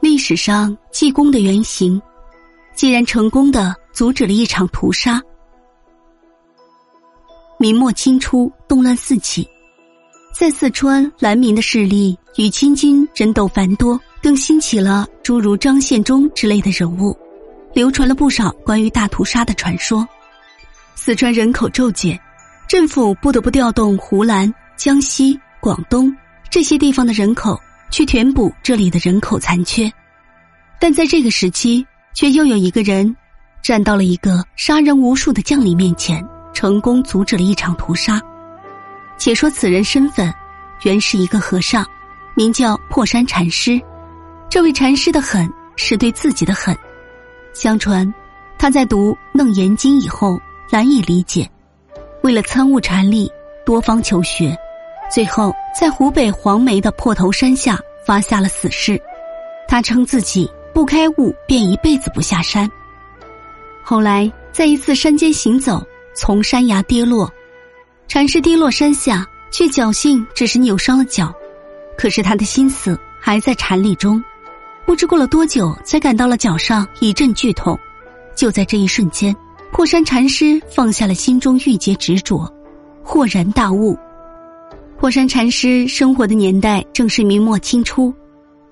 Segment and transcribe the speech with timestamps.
[0.00, 2.00] 历史上济公的原型，
[2.74, 5.20] 竟然成功的阻止了一场屠杀。
[7.58, 9.46] 明末清初，动乱四起，
[10.32, 17.16] 在四川南明的势力与清军争斗繁多，更兴起了诸如张献忠之类的人物，
[17.74, 20.06] 流传了不少关于大屠杀的传说。
[20.94, 22.18] 四川人口骤减，
[22.68, 26.14] 政府不得不调动湖南、江西、广东
[26.48, 27.58] 这些地方的人口。
[27.90, 29.90] 去填补这里的人口残缺，
[30.78, 33.14] 但在这个时期，却又有一个人
[33.62, 38.20] 站到了一个杀人无数的将领面前，成功阻止了一场屠杀。
[39.16, 40.32] 且说此人身份，
[40.84, 41.84] 原是一个和尚，
[42.36, 43.80] 名叫破山禅师。
[44.48, 46.76] 这位禅师的狠，是对自己的狠。
[47.52, 48.12] 相传，
[48.58, 51.50] 他在读《楞严经》以后难以理解，
[52.22, 53.30] 为了参悟禅理，
[53.66, 54.56] 多方求学。
[55.10, 59.00] 最后，在湖北黄梅的破头山下发下了死誓，
[59.66, 62.70] 他称自己不开悟便一辈子不下山。
[63.82, 65.82] 后来，在一次山间行走，
[66.14, 67.30] 从山崖跌落，
[68.06, 71.32] 禅师跌落山下，却侥幸只是扭伤了脚，
[71.96, 74.22] 可是他的心思还在禅理中，
[74.84, 77.78] 不知过了多久，才感到了脚上一阵剧痛。
[78.34, 79.34] 就在这一瞬间，
[79.72, 82.46] 破山禅师放下了心中郁结执着，
[83.02, 83.98] 豁然大悟。
[85.00, 88.12] 火山禅师生活的年代正是明末清初，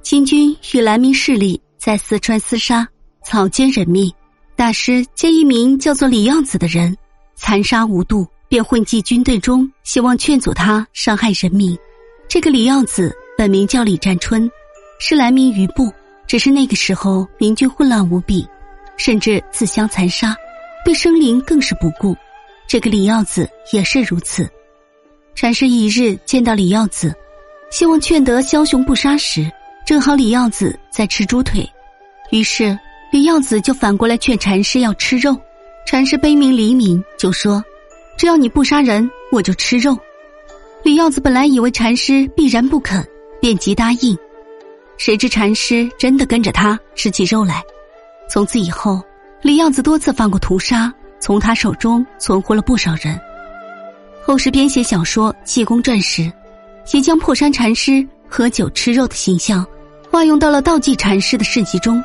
[0.00, 2.88] 清军与南明势力在四川厮杀，
[3.22, 4.10] 草菅人命。
[4.56, 6.96] 大师见一名叫做李耀子的人
[7.34, 11.76] 残杀无度，便混迹军队中，希望劝阻他伤害人民。
[12.26, 14.50] 这个李耀子本名叫李占春，
[14.98, 15.92] 是南明余部。
[16.26, 18.48] 只是那个时候明军混乱无比，
[18.96, 20.34] 甚至自相残杀，
[20.86, 22.16] 对生灵更是不顾。
[22.66, 24.48] 这个李耀子也是如此。
[25.34, 27.12] 禅师一日见到李耀子，
[27.70, 29.50] 希望劝得枭雄不杀时，
[29.84, 31.68] 正好李耀子在吃猪腿，
[32.30, 32.78] 于是
[33.10, 35.36] 李耀子就反过来劝禅师要吃肉。
[35.86, 37.62] 禅师悲悯黎民，就说
[38.16, 39.98] ：“只要你不杀人，我就吃肉。”
[40.84, 43.04] 李耀子本来以为禅师必然不肯，
[43.40, 44.16] 便即答应。
[44.96, 47.60] 谁知禅师真的跟着他吃起肉来。
[48.30, 49.02] 从此以后，
[49.42, 53.20] 李耀子多次放过屠杀，从他手中存活了不少人。
[54.26, 56.32] 后世编写小说《济公传》时，
[56.92, 59.64] 也将破山禅师喝酒吃肉的形象
[60.10, 62.02] 化用到了道济禅师的事迹中，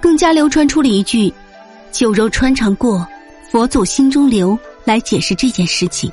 [0.00, 1.32] 更加流传出了一句
[1.92, 3.06] “酒肉穿肠过，
[3.48, 6.10] 佛祖心中留”来解释这件事情。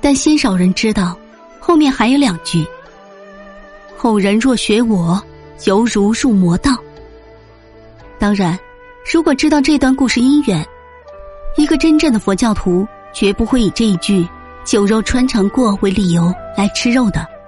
[0.00, 1.18] 但鲜少人知道，
[1.58, 2.64] 后面还有两句
[3.98, 5.20] ：“后人若学我，
[5.64, 6.76] 犹如入魔道。”
[8.20, 8.56] 当然，
[9.12, 10.64] 如果知道这段故事因缘，
[11.56, 14.24] 一个真正的佛教徒绝不会以这一句。
[14.64, 17.39] 酒肉穿肠过为理由来吃肉的。